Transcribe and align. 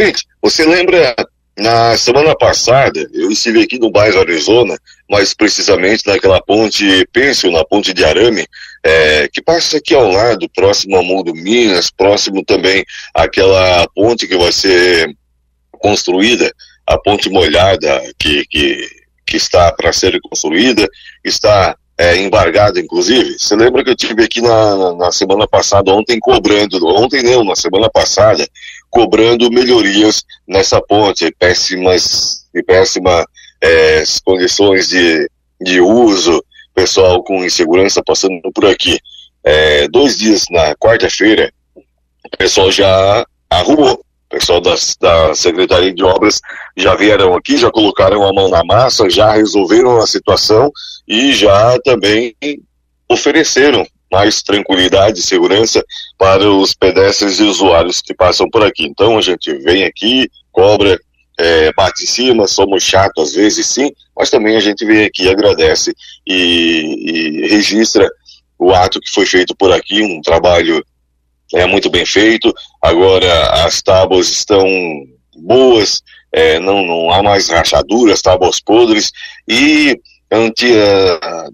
Ouvinte, 0.00 0.24
você 0.40 0.64
lembra 0.64 1.14
na 1.58 1.94
semana 1.94 2.34
passada, 2.34 3.06
eu 3.12 3.30
estive 3.30 3.62
aqui 3.62 3.78
no 3.78 3.90
bairro 3.90 4.18
Arizona, 4.18 4.74
mais 5.10 5.34
precisamente 5.34 6.06
naquela 6.06 6.40
ponte 6.40 7.06
Pêncil, 7.12 7.52
na 7.52 7.62
ponte 7.66 7.92
de 7.92 8.02
Arame, 8.02 8.46
é, 8.82 9.28
que 9.28 9.42
passa 9.42 9.76
aqui 9.76 9.94
ao 9.94 10.10
lado, 10.10 10.48
próximo 10.56 10.96
ao 10.96 11.04
Mundo 11.04 11.34
Minas, 11.34 11.90
próximo 11.90 12.42
também 12.42 12.82
àquela 13.14 13.86
ponte 13.94 14.26
que 14.26 14.38
vai 14.38 14.50
ser 14.52 15.14
construída, 15.72 16.50
a 16.86 16.96
ponte 16.96 17.28
molhada 17.28 18.02
que, 18.18 18.46
que, 18.46 18.88
que 19.26 19.36
está 19.36 19.70
para 19.70 19.92
ser 19.92 20.18
construída, 20.22 20.88
está 21.22 21.76
é, 21.98 22.16
embargada, 22.16 22.80
inclusive. 22.80 23.38
Você 23.38 23.54
lembra 23.54 23.84
que 23.84 23.90
eu 23.90 23.96
tive 23.96 24.24
aqui 24.24 24.40
na, 24.40 24.94
na 24.94 25.12
semana 25.12 25.46
passada, 25.46 25.92
ontem 25.92 26.18
cobrando, 26.18 26.78
ontem 26.86 27.22
não, 27.22 27.44
na 27.44 27.54
semana 27.54 27.90
passada, 27.90 28.48
cobrando 28.90 29.50
melhorias 29.50 30.24
nessa 30.46 30.80
ponte, 30.82 31.34
péssimas 31.38 32.46
e 32.54 32.62
péssimas 32.62 33.24
é, 33.62 34.02
condições 34.24 34.88
de, 34.88 35.30
de 35.60 35.80
uso, 35.80 36.44
pessoal 36.74 37.22
com 37.22 37.44
insegurança 37.44 38.02
passando 38.04 38.40
por 38.52 38.66
aqui. 38.66 38.98
É, 39.44 39.88
dois 39.88 40.18
dias 40.18 40.44
na 40.50 40.74
quarta-feira, 40.74 41.52
o 41.76 42.36
pessoal 42.36 42.70
já 42.70 43.24
arrumou. 43.48 43.94
O 43.94 44.38
pessoal 44.38 44.60
das, 44.60 44.96
da 45.00 45.34
Secretaria 45.34 45.92
de 45.92 46.04
Obras 46.04 46.40
já 46.76 46.94
vieram 46.94 47.34
aqui, 47.34 47.56
já 47.56 47.70
colocaram 47.70 48.24
a 48.24 48.32
mão 48.32 48.48
na 48.48 48.64
massa, 48.64 49.10
já 49.10 49.32
resolveram 49.32 49.98
a 49.98 50.06
situação 50.06 50.70
e 51.06 51.32
já 51.32 51.76
também 51.80 52.34
ofereceram 53.08 53.84
mais 54.10 54.42
tranquilidade 54.42 55.20
e 55.20 55.22
segurança 55.22 55.84
para 56.18 56.50
os 56.50 56.74
pedestres 56.74 57.38
e 57.38 57.44
usuários 57.44 58.00
que 58.00 58.14
passam 58.14 58.48
por 58.50 58.64
aqui. 58.64 58.84
Então 58.84 59.16
a 59.16 59.22
gente 59.22 59.52
vem 59.58 59.84
aqui, 59.84 60.28
cobra, 60.50 61.00
é, 61.38 61.72
bate 61.72 62.04
em 62.04 62.06
cima, 62.06 62.46
somos 62.46 62.82
chatos 62.82 63.30
às 63.30 63.34
vezes 63.34 63.66
sim, 63.66 63.90
mas 64.16 64.30
também 64.30 64.56
a 64.56 64.60
gente 64.60 64.84
vem 64.84 65.04
aqui, 65.04 65.28
agradece 65.28 65.94
e, 66.26 67.44
e 67.44 67.48
registra 67.48 68.08
o 68.58 68.74
ato 68.74 69.00
que 69.00 69.10
foi 69.10 69.24
feito 69.24 69.56
por 69.56 69.72
aqui, 69.72 70.02
um 70.02 70.20
trabalho 70.20 70.84
é 71.54 71.66
muito 71.66 71.90
bem 71.90 72.06
feito. 72.06 72.52
Agora 72.82 73.64
as 73.64 73.82
tábuas 73.82 74.28
estão 74.28 74.64
boas, 75.36 76.02
é, 76.32 76.58
não, 76.58 76.84
não 76.84 77.10
há 77.10 77.22
mais 77.22 77.48
rachaduras, 77.48 78.22
tábuas 78.22 78.60
podres 78.60 79.10
e 79.48 79.98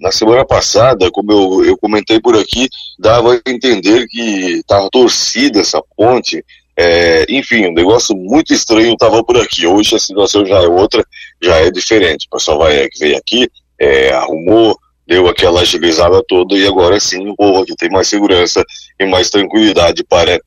na 0.00 0.12
semana 0.12 0.44
passada, 0.44 1.10
como 1.10 1.32
eu, 1.32 1.64
eu 1.64 1.78
comentei 1.78 2.20
por 2.20 2.36
aqui, 2.36 2.68
dava 2.98 3.34
a 3.34 3.50
entender 3.50 4.06
que 4.06 4.58
estava 4.58 4.90
torcida 4.90 5.60
essa 5.60 5.82
ponte. 5.96 6.44
É, 6.78 7.24
enfim, 7.30 7.66
um 7.66 7.72
negócio 7.72 8.14
muito 8.14 8.52
estranho 8.52 8.92
estava 8.92 9.24
por 9.24 9.38
aqui. 9.38 9.66
Hoje 9.66 9.96
a 9.96 9.98
situação 9.98 10.44
já 10.44 10.56
é 10.56 10.68
outra, 10.68 11.02
já 11.42 11.56
é 11.56 11.70
diferente. 11.70 12.26
O 12.26 12.36
pessoal 12.36 12.58
vai, 12.58 12.86
veio 12.98 13.16
aqui, 13.16 13.48
é, 13.78 14.10
arrumou, 14.10 14.78
deu 15.06 15.26
aquela 15.26 15.62
agilizada 15.62 16.22
toda 16.28 16.54
e 16.54 16.66
agora 16.66 17.00
sim 17.00 17.28
o 17.28 17.36
povo 17.36 17.62
aqui 17.62 17.74
tem 17.76 17.88
mais 17.88 18.08
segurança 18.08 18.62
e 19.00 19.06
mais 19.06 19.30
tranquilidade 19.30 20.04
para 20.04 20.38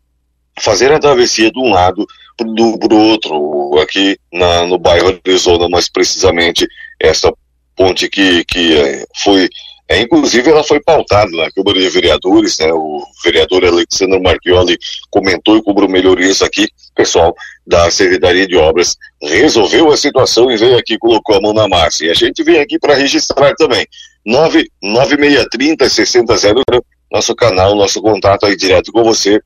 fazer 0.59 0.91
a 0.91 0.99
travessia 0.99 1.49
de 1.49 1.59
um 1.59 1.71
lado 1.71 2.05
para 2.37 2.47
o 2.47 3.09
outro, 3.09 3.79
aqui 3.79 4.17
na, 4.31 4.65
no 4.65 4.77
bairro 4.77 5.19
Arizona, 5.25 5.67
mais 5.67 5.89
precisamente 5.89 6.67
essa 6.99 7.33
ponte 7.79 8.09
que, 8.09 8.43
que 8.43 8.77
é, 8.77 9.05
foi, 9.23 9.47
é, 9.87 10.01
inclusive 10.01 10.49
ela 10.49 10.65
foi 10.65 10.81
pautada 10.81 11.31
na 11.31 11.49
Câmara 11.49 11.79
de 11.79 11.87
Vereadores, 11.87 12.59
né, 12.59 12.73
o 12.73 13.01
vereador 13.23 13.63
Alexandre 13.63 14.19
Marchioli 14.19 14.77
comentou 15.09 15.55
e 15.55 15.63
cobrou 15.63 15.87
melhorias 15.87 16.41
aqui, 16.41 16.67
pessoal 16.93 17.33
da 17.65 17.89
Secretaria 17.89 18.45
de 18.45 18.57
Obras 18.57 18.97
resolveu 19.21 19.89
a 19.89 19.95
situação 19.95 20.51
e 20.51 20.57
veio 20.57 20.77
aqui 20.77 20.97
colocou 20.97 21.37
a 21.37 21.41
mão 21.41 21.53
na 21.53 21.69
massa, 21.69 22.03
e 22.03 22.09
a 22.09 22.13
gente 22.13 22.43
vem 22.43 22.59
aqui 22.59 22.77
para 22.77 22.95
registrar 22.95 23.53
também, 23.55 23.87
99630 24.25 25.89
6000, 25.89 26.63
nosso 27.09 27.33
canal, 27.33 27.75
nosso 27.75 28.01
contato 28.01 28.45
aí 28.45 28.57
direto 28.57 28.91
com 28.91 29.05
você, 29.05 29.39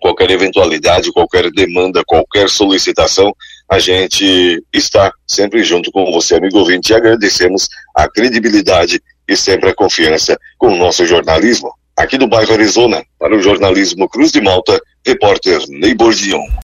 qualquer 0.00 0.30
eventualidade, 0.30 1.12
qualquer 1.12 1.50
demanda, 1.50 2.02
qualquer 2.06 2.48
solicitação, 2.48 3.34
a 3.68 3.78
gente 3.78 4.62
está 4.72 5.12
sempre 5.26 5.62
junto 5.64 5.90
com 5.90 6.10
você, 6.12 6.36
amigo 6.36 6.58
ouvinte, 6.58 6.92
e 6.92 6.94
agradecemos 6.94 7.68
a 7.94 8.08
credibilidade 8.08 9.02
e 9.28 9.36
sempre 9.36 9.70
a 9.70 9.74
confiança 9.74 10.38
com 10.56 10.68
o 10.68 10.76
nosso 10.76 11.04
jornalismo. 11.04 11.72
Aqui 11.96 12.16
do 12.16 12.28
bairro 12.28 12.52
Arizona, 12.52 13.02
para 13.18 13.34
o 13.34 13.42
jornalismo 13.42 14.08
Cruz 14.08 14.30
de 14.30 14.40
Malta, 14.40 14.78
repórter 15.04 15.60
Ney 15.68 15.94
Bordion. 15.94 16.46